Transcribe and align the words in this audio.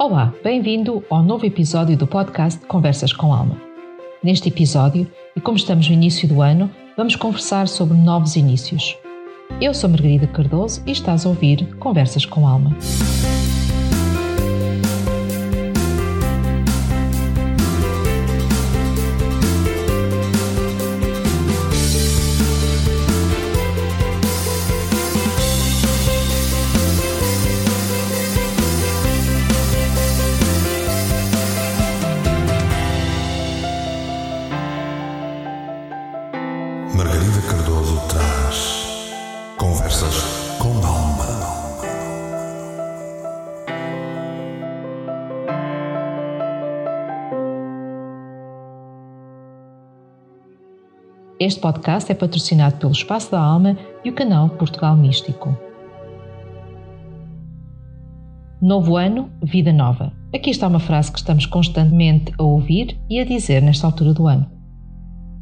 Olá, 0.00 0.32
bem-vindo 0.42 1.04
ao 1.10 1.22
novo 1.22 1.44
episódio 1.44 1.94
do 1.94 2.06
podcast 2.06 2.58
Conversas 2.64 3.12
com 3.12 3.34
Alma. 3.34 3.60
Neste 4.22 4.48
episódio, 4.48 5.06
e 5.36 5.42
como 5.42 5.58
estamos 5.58 5.86
no 5.88 5.92
início 5.92 6.26
do 6.26 6.40
ano, 6.40 6.70
vamos 6.96 7.16
conversar 7.16 7.68
sobre 7.68 7.98
novos 7.98 8.34
inícios. 8.34 8.96
Eu 9.60 9.74
sou 9.74 9.90
Margarida 9.90 10.26
Cardoso 10.26 10.82
e 10.86 10.92
estás 10.92 11.26
a 11.26 11.28
ouvir 11.28 11.76
Conversas 11.76 12.24
com 12.24 12.48
Alma. 12.48 12.74
Este 51.38 51.60
podcast 51.60 52.10
é 52.10 52.14
patrocinado 52.14 52.76
pelo 52.76 52.92
Espaço 52.92 53.30
da 53.30 53.40
Alma 53.40 53.78
e 54.04 54.10
o 54.10 54.14
canal 54.14 54.50
Portugal 54.50 54.96
Místico. 54.96 55.56
Novo 58.60 58.96
ano, 58.96 59.30
vida 59.42 59.72
nova. 59.72 60.12
Aqui 60.34 60.50
está 60.50 60.66
uma 60.66 60.80
frase 60.80 61.12
que 61.12 61.18
estamos 61.18 61.46
constantemente 61.46 62.32
a 62.36 62.42
ouvir 62.42 63.00
e 63.08 63.20
a 63.20 63.24
dizer 63.24 63.62
nesta 63.62 63.86
altura 63.86 64.12
do 64.12 64.26
ano. 64.26 64.59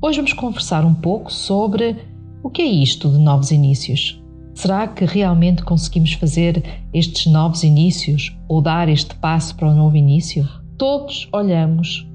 Hoje 0.01 0.19
vamos 0.19 0.33
conversar 0.33 0.85
um 0.85 0.95
pouco 0.95 1.33
sobre 1.33 1.97
o 2.41 2.49
que 2.49 2.63
é 2.63 2.67
isto 2.67 3.09
de 3.09 3.19
novos 3.19 3.51
inícios. 3.51 4.23
Será 4.55 4.87
que 4.87 5.05
realmente 5.05 5.65
conseguimos 5.65 6.13
fazer 6.13 6.63
estes 6.95 7.27
novos 7.27 7.65
inícios 7.65 8.33
ou 8.47 8.63
dar 8.63 8.89
este 8.89 9.17
passo 9.17 9.57
para 9.57 9.69
o 9.69 9.75
novo 9.75 9.97
início? 9.97 10.49
Todos 10.77 11.29
olhamos 11.33 12.09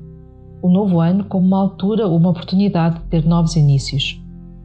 o 0.61 0.69
novo 0.69 1.01
ano 1.01 1.25
como 1.25 1.45
uma 1.45 1.59
altura 1.59 2.07
ou 2.07 2.15
uma 2.15 2.29
oportunidade 2.29 2.99
de 2.99 3.05
ter 3.07 3.25
novos 3.25 3.57
inícios. 3.57 4.17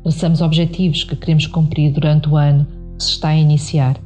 Traçamos 0.05 0.41
objetivos 0.41 1.03
que 1.03 1.17
queremos 1.17 1.49
cumprir 1.49 1.93
durante 1.93 2.29
o 2.29 2.37
ano 2.37 2.69
que 2.97 3.03
se 3.03 3.11
está 3.11 3.31
a 3.31 3.37
iniciar. 3.37 3.99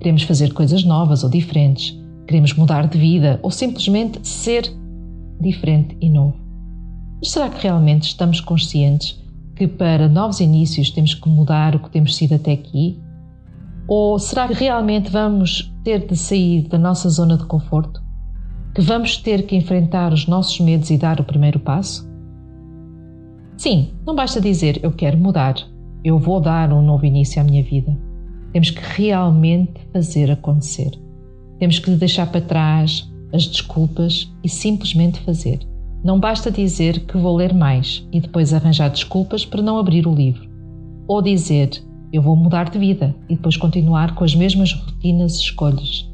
Queremos 0.00 0.24
fazer 0.24 0.52
coisas 0.52 0.82
novas 0.82 1.22
ou 1.22 1.30
diferentes. 1.30 1.96
Queremos 2.26 2.52
mudar 2.52 2.88
de 2.88 2.98
vida 2.98 3.38
ou 3.44 3.50
simplesmente 3.52 4.26
ser 4.26 4.68
diferente 5.40 5.96
e 6.00 6.10
novo. 6.10 6.45
Mas 7.18 7.30
será 7.30 7.48
que 7.48 7.62
realmente 7.62 8.08
estamos 8.08 8.40
conscientes 8.40 9.22
que 9.54 9.66
para 9.66 10.08
novos 10.08 10.40
inícios 10.40 10.90
temos 10.90 11.14
que 11.14 11.28
mudar 11.28 11.74
o 11.74 11.80
que 11.80 11.90
temos 11.90 12.14
sido 12.16 12.34
até 12.34 12.52
aqui? 12.52 13.00
Ou 13.88 14.18
será 14.18 14.48
que 14.48 14.54
realmente 14.54 15.10
vamos 15.10 15.72
ter 15.82 16.06
de 16.06 16.16
sair 16.16 16.68
da 16.68 16.76
nossa 16.76 17.08
zona 17.08 17.36
de 17.36 17.44
conforto? 17.44 18.06
que 18.76 18.82
vamos 18.82 19.16
ter 19.16 19.46
que 19.46 19.56
enfrentar 19.56 20.12
os 20.12 20.26
nossos 20.26 20.60
medos 20.60 20.90
e 20.90 20.98
dar 20.98 21.18
o 21.18 21.24
primeiro 21.24 21.58
passo? 21.58 22.06
Sim, 23.56 23.94
não 24.06 24.14
basta 24.14 24.38
dizer 24.38 24.78
eu 24.82 24.92
quero 24.92 25.16
mudar, 25.16 25.54
eu 26.04 26.18
vou 26.18 26.42
dar 26.42 26.70
um 26.70 26.82
novo 26.82 27.06
início 27.06 27.40
à 27.40 27.44
minha 27.44 27.62
vida. 27.62 27.98
Temos 28.52 28.68
que 28.68 28.82
realmente 28.82 29.80
fazer 29.94 30.30
acontecer. 30.30 30.90
Temos 31.58 31.78
que 31.78 31.90
deixar 31.92 32.30
para 32.30 32.42
trás 32.42 33.10
as 33.32 33.46
desculpas 33.46 34.30
e 34.44 34.48
simplesmente 34.50 35.20
fazer. 35.20 35.66
Não 36.04 36.20
basta 36.20 36.50
dizer 36.50 37.00
que 37.06 37.16
vou 37.16 37.36
ler 37.36 37.52
mais 37.52 38.06
e 38.12 38.20
depois 38.20 38.52
arranjar 38.52 38.90
desculpas 38.90 39.44
para 39.44 39.62
não 39.62 39.78
abrir 39.78 40.06
o 40.06 40.14
livro. 40.14 40.48
Ou 41.08 41.20
dizer 41.22 41.82
eu 42.12 42.22
vou 42.22 42.36
mudar 42.36 42.70
de 42.70 42.78
vida 42.78 43.14
e 43.28 43.34
depois 43.34 43.56
continuar 43.56 44.14
com 44.14 44.24
as 44.24 44.34
mesmas 44.34 44.72
rotinas 44.72 45.36
e 45.36 45.40
escolhas. 45.40 46.08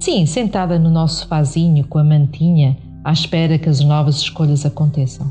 Sim, 0.00 0.26
sentada 0.26 0.78
no 0.78 0.90
nosso 0.90 1.22
sofazinho 1.22 1.84
com 1.84 1.98
a 1.98 2.04
mantinha, 2.04 2.76
à 3.02 3.12
espera 3.12 3.58
que 3.58 3.68
as 3.68 3.80
novas 3.80 4.16
escolhas 4.16 4.64
aconteçam. 4.64 5.30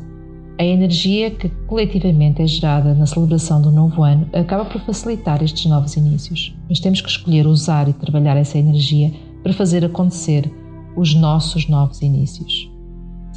A 0.59 0.63
energia 0.63 1.31
que 1.31 1.49
coletivamente 1.67 2.41
é 2.41 2.47
gerada 2.47 2.93
na 2.93 3.07
celebração 3.07 3.61
do 3.61 3.71
novo 3.71 4.03
ano 4.03 4.27
acaba 4.33 4.65
por 4.65 4.81
facilitar 4.81 5.41
estes 5.41 5.65
novos 5.65 5.95
inícios, 5.95 6.55
mas 6.69 6.79
temos 6.79 7.01
que 7.01 7.09
escolher 7.09 7.47
usar 7.47 7.87
e 7.89 7.93
trabalhar 7.93 8.37
essa 8.37 8.57
energia 8.57 9.11
para 9.41 9.53
fazer 9.53 9.83
acontecer 9.83 10.51
os 10.95 11.15
nossos 11.15 11.67
novos 11.67 12.01
inícios. 12.01 12.72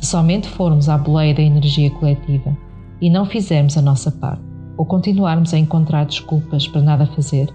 Se 0.06 0.12
somente 0.12 0.48
formos 0.48 0.88
à 0.88 0.96
boleia 0.96 1.34
da 1.34 1.42
energia 1.42 1.90
coletiva 1.90 2.56
e 3.00 3.10
não 3.10 3.26
fizermos 3.26 3.76
a 3.76 3.82
nossa 3.82 4.08
parte, 4.08 4.40
ou 4.76 4.86
continuarmos 4.86 5.52
a 5.52 5.58
encontrar 5.58 6.06
desculpas 6.06 6.68
para 6.68 6.80
nada 6.80 7.06
fazer, 7.06 7.52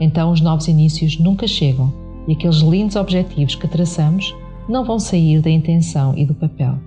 então 0.00 0.32
os 0.32 0.40
novos 0.40 0.66
inícios 0.66 1.18
nunca 1.18 1.46
chegam 1.46 1.92
e 2.26 2.32
aqueles 2.32 2.60
lindos 2.60 2.96
objetivos 2.96 3.54
que 3.54 3.68
traçamos 3.68 4.34
não 4.66 4.82
vão 4.82 4.98
sair 4.98 5.42
da 5.42 5.50
intenção 5.50 6.16
e 6.16 6.24
do 6.24 6.32
papel. 6.32 6.78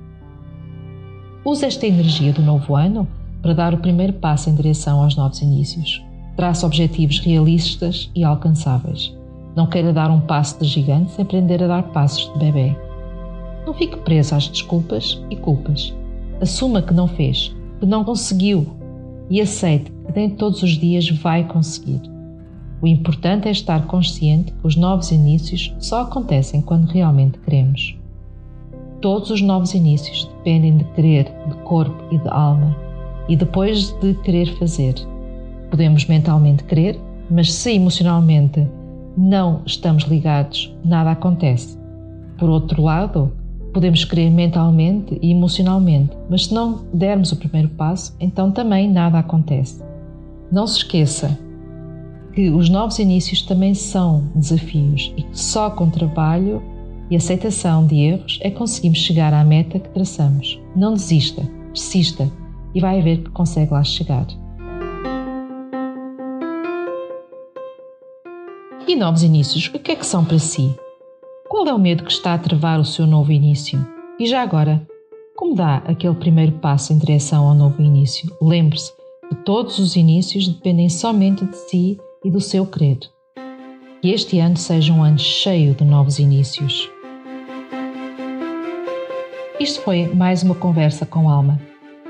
Use 1.45 1.63
esta 1.63 1.85
energia 1.85 2.33
do 2.33 2.41
novo 2.41 2.75
ano 2.75 3.07
para 3.39 3.53
dar 3.53 3.71
o 3.75 3.77
primeiro 3.77 4.13
passo 4.13 4.49
em 4.49 4.55
direção 4.55 5.03
aos 5.03 5.15
novos 5.15 5.43
inícios. 5.43 6.01
Trace 6.35 6.65
objetivos 6.65 7.19
realistas 7.19 8.09
e 8.15 8.23
alcançáveis. 8.23 9.15
Não 9.55 9.67
queira 9.67 9.93
dar 9.93 10.09
um 10.09 10.21
passo 10.21 10.59
de 10.59 10.65
gigante 10.65 11.11
sem 11.11 11.23
aprender 11.23 11.61
a 11.61 11.67
dar 11.67 11.83
passos 11.83 12.33
de 12.33 12.39
bebê. 12.39 12.75
Não 13.65 13.73
fique 13.73 13.97
preso 13.97 14.35
às 14.35 14.47
desculpas 14.47 15.21
e 15.29 15.35
culpas. 15.35 15.93
Assuma 16.41 16.81
que 16.81 16.93
não 16.93 17.07
fez, 17.07 17.55
que 17.79 17.85
não 17.85 18.03
conseguiu 18.03 18.67
e 19.29 19.39
aceite 19.39 19.91
que 20.05 20.15
nem 20.15 20.29
todos 20.29 20.61
os 20.63 20.71
dias 20.71 21.09
vai 21.09 21.45
conseguir. 21.45 22.01
O 22.81 22.87
importante 22.87 23.47
é 23.47 23.51
estar 23.51 23.87
consciente 23.87 24.51
que 24.51 24.67
os 24.67 24.75
novos 24.75 25.11
inícios 25.11 25.73
só 25.79 26.01
acontecem 26.01 26.61
quando 26.61 26.87
realmente 26.87 27.39
queremos. 27.39 27.97
Todos 28.99 29.29
os 29.29 29.41
novos 29.41 29.73
inícios 29.73 30.25
dependem 30.37 30.77
de 30.77 30.83
querer, 30.93 31.25
de 31.47 31.55
corpo 31.63 32.03
e 32.11 32.17
de 32.17 32.27
alma, 32.27 32.75
e 33.29 33.37
depois 33.37 33.91
de 34.01 34.13
querer 34.15 34.53
fazer. 34.57 34.95
Podemos 35.69 36.05
mentalmente 36.05 36.65
querer, 36.65 36.99
mas 37.29 37.53
se 37.53 37.71
emocionalmente 37.71 38.67
não 39.15 39.61
estamos 39.65 40.03
ligados, 40.03 40.75
nada 40.83 41.11
acontece. 41.11 41.77
Por 42.37 42.49
outro 42.49 42.83
lado, 42.83 43.31
podemos 43.73 44.05
querer 44.05 44.29
mentalmente 44.29 45.17
e 45.21 45.31
emocionalmente, 45.31 46.15
mas 46.29 46.45
se 46.45 46.53
não 46.53 46.85
dermos 46.93 47.31
o 47.31 47.35
primeiro 47.35 47.69
passo, 47.69 48.15
então 48.19 48.51
também 48.51 48.89
nada 48.89 49.17
acontece. 49.19 49.83
Não 50.51 50.67
se 50.67 50.77
esqueça, 50.77 51.37
que 52.33 52.49
os 52.49 52.69
novos 52.69 52.99
inícios 52.99 53.41
também 53.41 53.73
são 53.73 54.27
desafios 54.35 55.13
e 55.17 55.23
que 55.23 55.39
só 55.39 55.69
com 55.69 55.89
trabalho 55.89 56.61
e 57.09 57.15
aceitação 57.15 57.85
de 57.85 57.95
erros 57.95 58.39
é 58.41 58.49
que 58.49 58.57
conseguimos 58.57 58.99
chegar 58.99 59.33
à 59.33 59.43
meta 59.43 59.79
que 59.79 59.89
traçamos. 59.89 60.59
Não 60.75 60.93
desista, 60.93 61.43
persista 61.67 62.31
e 62.73 62.79
vai 62.79 63.01
ver 63.01 63.23
que 63.23 63.29
consegue 63.29 63.71
lá 63.71 63.83
chegar. 63.83 64.25
E 68.87 68.95
novos 68.95 69.23
inícios, 69.23 69.71
o 69.73 69.79
que 69.79 69.91
é 69.91 69.95
que 69.95 70.05
são 70.05 70.25
para 70.25 70.39
si? 70.39 70.75
Qual 71.53 71.67
é 71.67 71.73
o 71.73 71.77
medo 71.77 72.03
que 72.03 72.11
está 72.11 72.33
a 72.33 72.37
travar 72.39 72.79
o 72.79 72.83
seu 72.83 73.05
novo 73.05 73.31
início? 73.31 73.79
E 74.19 74.25
já 74.25 74.41
agora, 74.41 74.81
como 75.35 75.53
dá 75.53 75.83
aquele 75.85 76.15
primeiro 76.15 76.53
passo 76.53 76.91
em 76.91 76.97
direção 76.97 77.47
ao 77.47 77.53
novo 77.53 77.79
início? 77.79 78.35
Lembre-se 78.41 78.91
que 79.29 79.35
todos 79.35 79.77
os 79.77 79.95
inícios 79.95 80.47
dependem 80.47 80.89
somente 80.89 81.45
de 81.45 81.55
si 81.55 81.99
e 82.25 82.31
do 82.31 82.41
seu 82.41 82.65
querer. 82.65 82.97
Que 84.01 84.09
este 84.09 84.39
ano 84.39 84.57
seja 84.57 84.91
um 84.91 85.03
ano 85.03 85.19
cheio 85.19 85.75
de 85.75 85.85
novos 85.85 86.17
inícios. 86.17 86.89
Isto 89.59 89.81
foi 89.81 90.07
mais 90.07 90.41
uma 90.41 90.55
conversa 90.55 91.05
com 91.05 91.29
alma. 91.29 91.61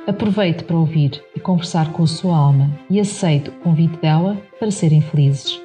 Aproveite 0.07 0.63
para 0.63 0.77
ouvir 0.77 1.21
e 1.35 1.39
conversar 1.41 1.91
com 1.91 2.03
a 2.03 2.07
sua 2.07 2.37
alma 2.37 2.71
e 2.89 2.97
aceite 2.97 3.49
o 3.49 3.59
convite 3.59 3.97
dela 3.97 4.41
para 4.57 4.71
serem 4.71 5.01
felizes. 5.01 5.62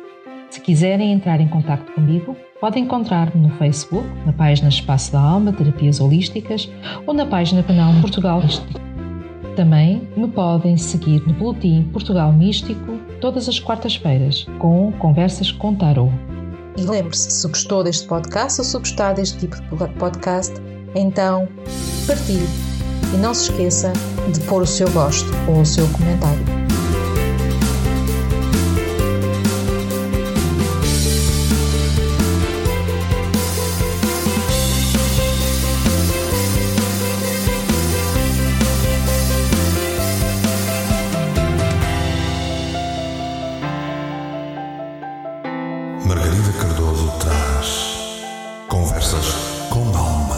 Se 0.50 0.61
quiserem 0.61 1.12
entrar 1.12 1.41
em 1.41 1.49
contato 1.49 1.93
comigo, 1.93 2.35
podem 2.61 2.85
encontrar-me 2.85 3.47
no 3.47 3.55
Facebook, 3.56 4.09
na 4.25 4.33
página 4.33 4.69
Espaço 4.69 5.12
da 5.12 5.21
Alma, 5.21 5.53
Terapias 5.53 6.00
Holísticas 6.00 6.71
ou 7.06 7.12
na 7.12 7.27
página 7.27 7.62
canal 7.62 7.93
Portugal 8.00 8.41
Místico. 8.43 8.81
Também 9.55 10.09
me 10.17 10.29
podem 10.29 10.77
seguir 10.77 11.21
no 11.27 11.35
Boletim 11.35 11.83
Portugal 11.93 12.33
Místico 12.33 12.99
todas 13.21 13.49
as 13.49 13.61
quartas-feiras 13.61 14.47
com 14.59 14.93
Conversas 14.93 15.53
com 15.53 15.75
Tarot. 15.75 16.12
E 16.77 16.83
lembre-se, 16.83 17.31
se 17.31 17.49
gostou 17.49 17.83
deste 17.83 18.06
podcast 18.06 18.61
ou 18.61 18.65
se 18.65 18.79
gostar 18.79 19.15
deste 19.15 19.39
tipo 19.39 19.56
de 19.56 19.93
podcast, 19.94 20.55
então 20.94 21.49
partilhe. 22.06 22.49
E 23.12 23.17
não 23.17 23.35
se 23.35 23.51
esqueça 23.51 23.93
de 24.33 24.41
pôr 24.43 24.62
o 24.62 24.67
seu 24.67 24.89
gosto 24.93 25.29
ou 25.49 25.62
o 25.62 25.67
seu 25.67 25.89
comentário. 25.89 26.68
Margarida 46.29 46.53
Cardoso 46.53 47.11
traz 47.21 48.67
Conversas 48.69 49.35
com 49.71 49.81
Alma. 49.97 50.37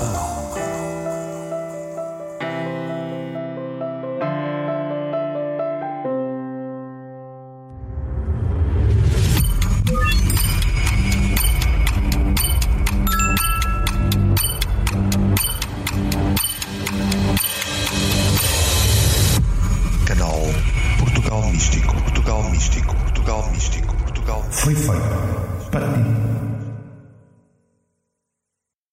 Canal 20.07 20.39
Portugal 21.01 21.43
Místico, 21.51 21.95
Portugal 21.95 22.43
Místico, 22.51 22.95
Portugal 22.95 23.51
Místico, 23.51 23.97
Portugal. 23.97 24.45
Foi 24.53 24.75
feito 24.77 25.10
para 25.71 25.87
ti. 25.95 26.10